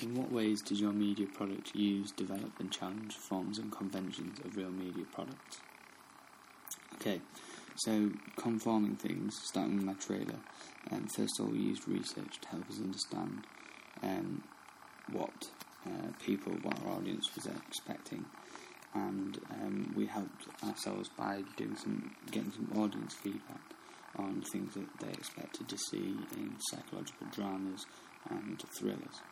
[0.00, 4.56] In what ways does your media product use, develop, and challenge forms and conventions of
[4.56, 5.58] real media products?
[6.94, 7.20] Okay,
[7.74, 10.38] so conforming things, starting with my trailer.
[10.92, 13.42] Um, first of all, we used research to help us understand
[14.04, 14.44] um,
[15.10, 15.50] what
[15.84, 18.24] uh, people, what our audience was expecting,
[18.94, 23.62] and um, we helped ourselves by doing some, getting some audience feedback
[24.16, 27.84] on things that they expected to see in psychological dramas
[28.30, 29.22] and thrillers.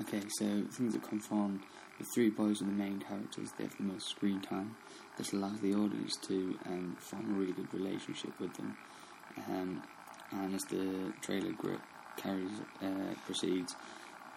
[0.00, 1.62] Okay, so things that conform
[1.98, 3.50] the three boys are the main characters.
[3.58, 4.74] They have the most screen time.
[5.18, 8.76] This allows the audience to um, form a really good relationship with them.
[9.48, 9.82] Um,
[10.32, 11.52] and as the trailer
[12.16, 12.50] carries
[12.82, 13.76] uh, proceeds,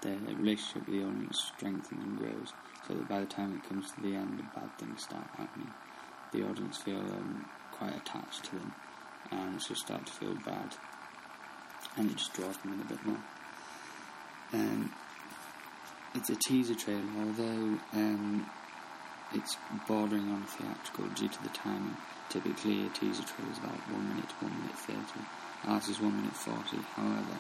[0.01, 2.53] the relationship with the audience strengthens and grows.
[2.87, 5.71] So that by the time it comes to the end, bad things start happening,
[6.31, 8.73] the audience feel um, quite attached to them,
[9.31, 10.75] and just start to feel bad,
[11.97, 13.23] and it just draws them in a bit more.
[14.53, 14.93] Um,
[16.15, 18.49] it's a teaser trailer, although um,
[19.33, 21.97] it's bordering on theatrical due to the timing.
[22.29, 25.01] Typically, a teaser trailer is about 1 minute to 1 minute 30.
[25.67, 26.77] Ours is 1 minute 40.
[26.95, 27.35] However,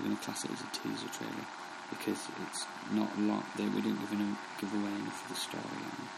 [0.00, 1.46] we're going to class it as a teaser trailer
[1.92, 2.18] because
[2.48, 3.44] it's not a lot.
[3.56, 6.08] They, we don't give, enough, give away enough of the storyline,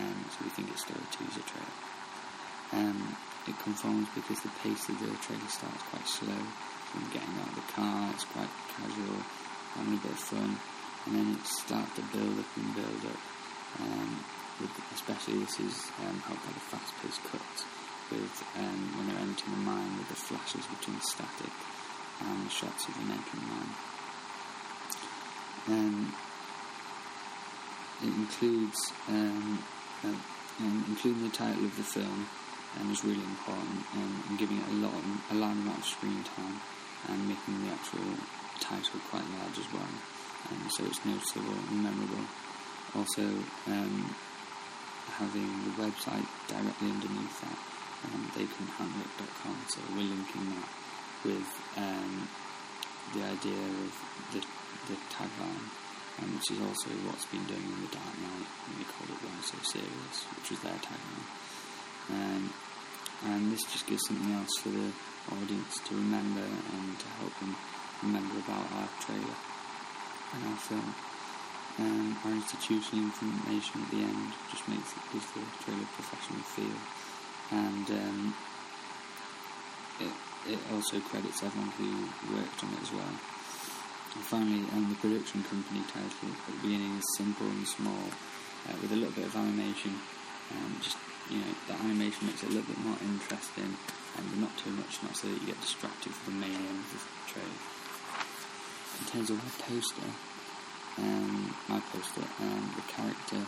[0.00, 1.76] um, so we think it's still a teaser trailer.
[2.72, 6.40] Um, it conforms because the pace of the trailer starts quite slow.
[6.96, 9.20] When getting out of the car, it's quite casual,
[9.76, 10.56] having a bit of fun
[11.06, 13.20] and then it starts to build up and build up.
[13.80, 14.24] Um,
[14.60, 17.64] with, especially this is um, helped by the fast-paced cuts
[18.10, 21.52] with um, when they're entering the mine with the flashes between static
[22.20, 23.74] and the shots of the mine.
[25.68, 26.14] Um,
[28.02, 29.62] it includes um,
[30.04, 30.14] uh,
[30.88, 32.26] including the title of the film
[32.80, 35.84] um, is really important um, and giving it a lot, of, a large amount of
[35.84, 36.60] screen time
[37.08, 38.04] and making the actual
[38.60, 39.88] title quite large as well
[40.50, 42.24] um, so it's noticeable and memorable.
[42.94, 43.22] Also,
[43.68, 44.14] um,
[45.06, 47.58] having the website directly underneath that,
[48.10, 50.68] um, theycanhandle.com, so we're linking that
[51.24, 52.28] with um,
[53.14, 53.92] the idea of
[54.32, 54.40] the,
[54.88, 55.68] the tagline,
[56.20, 59.20] um, which is also what's been done in The Dark Knight, and they called it
[59.22, 61.26] Why So Serious, which was their tagline.
[62.10, 62.52] Um,
[63.24, 64.90] and this just gives something else for the
[65.30, 67.56] audience to remember and to help them
[68.02, 69.51] remember about our trailer
[70.34, 70.94] and film.
[71.78, 76.76] Um, our institutional information at the end just makes it gives the trailer professional feel,
[77.48, 78.36] and um,
[80.00, 80.12] it,
[80.52, 83.16] it also credits everyone who worked on it as well.
[84.12, 88.12] And finally, um, the production company title at the beginning is simple and small,
[88.68, 89.96] uh, with a little bit of animation.
[90.52, 91.00] Um, just
[91.30, 93.72] you know, the animation makes it a little bit more interesting,
[94.20, 96.92] and not too much, not so that you get distracted from the main aim of
[96.92, 97.00] the
[97.32, 97.60] trailer
[99.12, 100.08] in terms of my poster,
[100.96, 103.44] um, my poster, and the character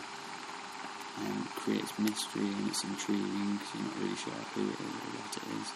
[1.17, 5.09] um, creates mystery and it's intriguing because you're not really sure who it is or
[5.17, 5.67] what it is.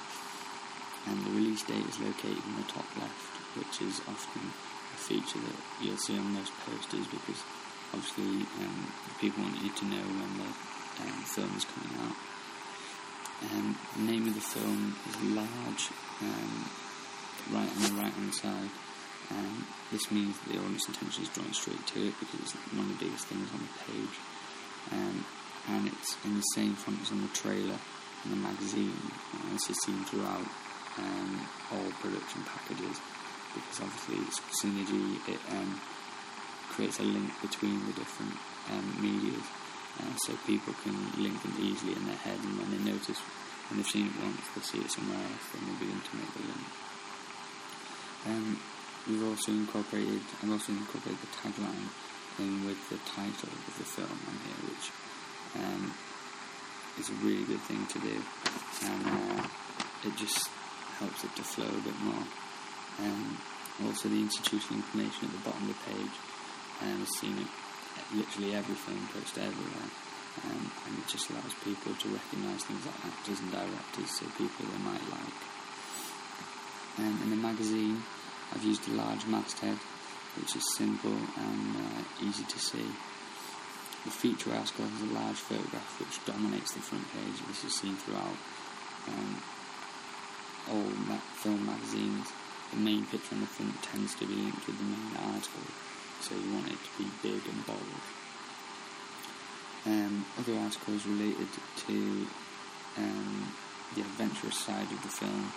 [1.10, 4.54] And the release date is located in the top left, which is often
[4.94, 7.42] a feature that you'll see on most posters because
[7.90, 10.50] obviously um, people want you to know when the
[11.02, 12.18] um, film is coming out.
[13.42, 15.90] Um, the name of the film is large,
[16.22, 16.70] um,
[17.50, 18.70] right on the right hand side.
[19.92, 23.06] This means the audience attention is drawn straight to it because it's one of the
[23.06, 24.16] biggest things on the page.
[24.92, 25.26] Um,
[25.68, 27.78] and it's in the same font as on the trailer
[28.24, 28.94] and the magazine.
[29.34, 30.46] And this is seen throughout
[30.98, 33.02] um, all production packages
[33.54, 35.82] because obviously it's synergy, it um,
[36.70, 38.38] creates a link between the different
[38.70, 39.46] um, medias.
[40.00, 43.20] Uh, so people can link them easily in their head, and when they notice,
[43.68, 46.32] when they've seen it once, they'll see it somewhere else, then they'll begin to make
[46.34, 46.68] the link.
[48.28, 48.60] Um,
[49.10, 51.90] We've also incorporated, I've also incorporated the tagline
[52.38, 54.94] in with the title of the film on here, which
[55.58, 55.90] um,
[57.02, 58.22] is a really good thing to do,
[58.86, 59.48] and uh,
[60.06, 60.46] it just
[61.02, 62.22] helps it to flow a bit more.
[63.02, 63.42] Um,
[63.88, 66.16] also, the institutional information at the bottom of the page,
[66.86, 67.50] um, I've seen it
[68.14, 69.90] literally everything posted everywhere,
[70.46, 74.70] um, and it just allows people to recognise things like actors and directors, so people
[74.70, 75.40] they might like.
[77.02, 78.04] Um, in the magazine,
[78.54, 79.78] I've used a large masthead,
[80.38, 82.86] which is simple and uh, easy to see.
[84.06, 87.46] The feature article has a large photograph which dominates the front page.
[87.48, 88.38] This is seen throughout
[89.08, 89.42] um,
[90.72, 92.28] all ma- film magazines.
[92.72, 95.68] The main picture on the front tends to be linked with the main article,
[96.22, 98.04] so you want it to be big and bold.
[99.86, 101.50] Um, other articles related
[101.88, 102.28] to
[102.98, 103.54] um,
[103.96, 105.52] the adventurous side of the film,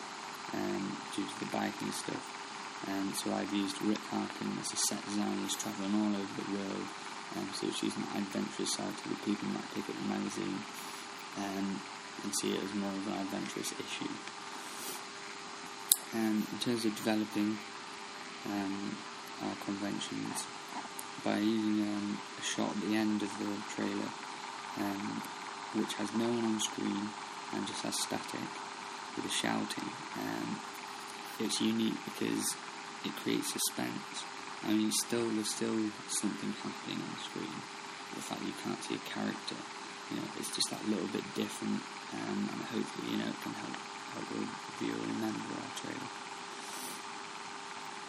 [0.54, 2.41] um, due to the biking stuff,
[2.88, 6.50] Um, so I've used Rick Harkin as a set designer who's travelling all over the
[6.58, 6.86] world.
[7.36, 10.58] Um, so it's using an adventurous side to the people might pick up the magazine
[11.38, 11.80] um,
[12.24, 14.10] and see it as more of an adventurous issue.
[16.14, 17.56] Um, in terms of developing
[18.50, 18.96] um,
[19.42, 20.44] our conventions,
[21.24, 24.10] by using um, a shot at the end of the trailer,
[24.78, 25.22] um,
[25.74, 27.08] which has no one on screen
[27.54, 28.40] and just has static
[29.16, 29.88] with the shouting.
[31.38, 32.54] It's unique because
[33.04, 34.24] it creates suspense.
[34.64, 37.58] I mean, still there's still something happening on screen.
[38.14, 39.58] The fact that you can't see a character,
[40.10, 41.82] you know, it's just that little bit different,
[42.12, 43.76] um, and hopefully, you know, it can help
[44.12, 44.44] help the
[44.78, 46.10] viewer remember our trailer.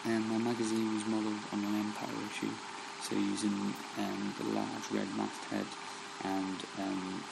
[0.04, 2.52] And um, my magazine was modelled on an Empire issue,
[3.00, 5.66] so using um, the large red masthead
[6.22, 7.24] and um,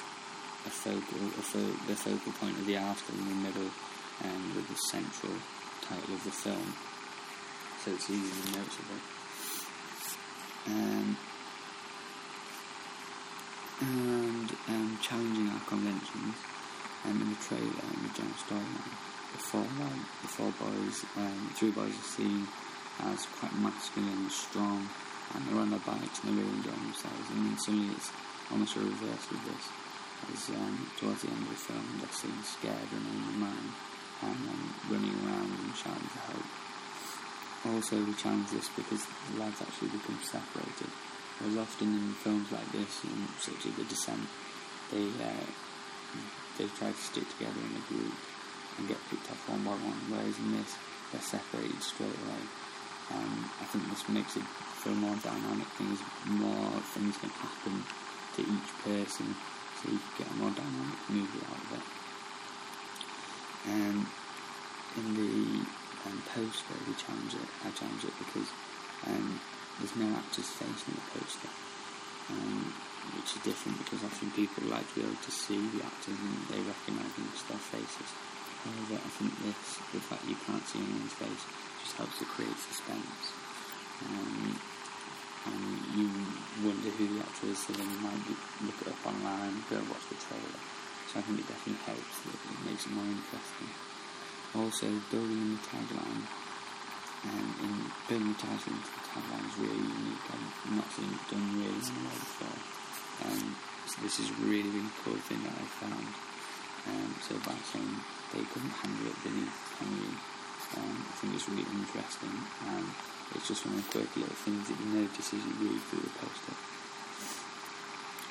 [0.64, 3.70] a focal, a fo- the focal point of the article in the middle,
[4.24, 5.34] and um, with the central
[5.82, 6.74] title of the film,
[7.84, 9.02] so it's easily noticeable.
[10.66, 11.16] Um,
[13.80, 16.38] and um, challenging our conventions
[17.04, 18.94] um, in the trailer and the general storyline.
[19.32, 19.66] The four,
[20.22, 22.46] the four boys, um, three boys are seen
[23.00, 24.88] as quite masculine and strong,
[25.34, 27.26] and they're on their bikes and they're really enjoying themselves.
[27.34, 28.12] And then suddenly it's
[28.52, 29.64] almost a reverse of this
[30.30, 33.74] as um, towards the end of the film they're seen scared and the man
[34.22, 36.51] and um, running around and shouting for help.
[37.64, 40.90] Also, we challenge this because the lads actually become separated.
[41.38, 44.26] Whereas often in films like this, and such as The Descent,
[44.90, 45.46] they uh,
[46.58, 48.14] they try to stick together in a group
[48.78, 50.00] and get picked up one by one.
[50.10, 50.74] Whereas in this,
[51.10, 52.42] they're separated straight away.
[53.14, 54.46] Um, I think this makes it
[54.82, 55.66] feel more dynamic.
[55.78, 57.84] Things, more things can happen
[58.36, 59.36] to each person
[59.78, 61.84] so you get a more dynamic movie out of it.
[63.70, 64.06] And
[64.98, 65.66] in the
[66.06, 67.50] um, poster, we it.
[67.62, 68.48] I challenge it because
[69.06, 69.40] um,
[69.78, 71.52] there's no actor's face in the poster,
[72.30, 72.74] um,
[73.18, 76.38] which is different because often people like to be able to see the actors and
[76.50, 78.10] they recognise them as their faces.
[78.62, 81.44] However, I think this, the fact you can't see anyone's face,
[81.82, 83.34] just helps to create suspense.
[84.06, 84.58] Um,
[85.42, 86.06] and you
[86.62, 88.22] wonder who the actor is, so then you might
[88.62, 90.62] look it up online, go watch the trailer.
[91.10, 93.91] So I think it definitely helps, it makes it more interesting.
[94.52, 96.28] Also, building in the tagline,
[97.24, 97.72] um, in
[98.04, 100.26] building the title into the tagline is really unique.
[100.28, 102.58] I've not seen it done really anywhere before.
[103.24, 103.56] Um,
[103.88, 106.08] so this is really, really cool thing that I found.
[106.84, 107.96] Um, so by saying
[108.36, 110.12] they couldn't handle it beneath Henry,
[110.76, 112.36] um, I think it's really interesting.
[112.68, 112.92] Um,
[113.32, 116.04] it's just one of the quirky little things that you notice as you read through
[116.04, 116.56] the poster.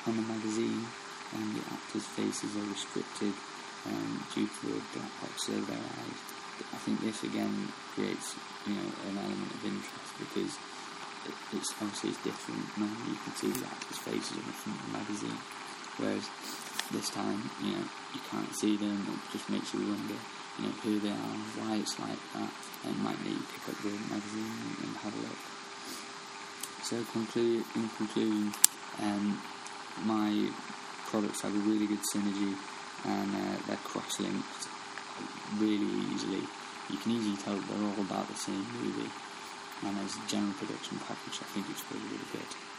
[0.06, 0.86] On the magazine,
[1.34, 3.34] um, the actors' faces are restricted
[3.86, 6.20] um, due to the their eyes.
[6.72, 8.36] I think this again creates,
[8.66, 10.54] you know, an element of interest because
[11.26, 12.62] it, it's obviously it's different.
[12.78, 15.40] Normally you can see the actors' faces in the front of the magazine,
[15.98, 16.26] whereas
[16.92, 19.02] this time, you know, you can't see them.
[19.08, 20.18] It just makes you wonder
[20.58, 22.52] you know, who they are, why it's like that,
[22.84, 25.40] and might make you pick up the magazine and, and have a look.
[26.82, 28.52] So, conclude, in conclusion,
[29.00, 29.40] um,
[30.04, 30.50] my
[31.06, 32.56] products have a really good synergy
[33.04, 34.68] and uh, they're cross-linked
[35.58, 36.42] really easily.
[36.90, 39.10] You can easily tell they're all about the same movie,
[39.86, 42.71] and as a general production package, I think it's really, really good.